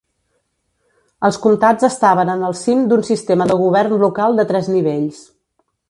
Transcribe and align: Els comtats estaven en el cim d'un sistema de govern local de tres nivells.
Els 1.29 1.37
comtats 1.43 1.87
estaven 1.89 2.33
en 2.37 2.47
el 2.49 2.57
cim 2.63 2.83
d'un 2.93 3.05
sistema 3.13 3.49
de 3.53 3.59
govern 3.63 3.95
local 4.07 4.41
de 4.43 4.49
tres 4.55 4.73
nivells. 4.79 5.23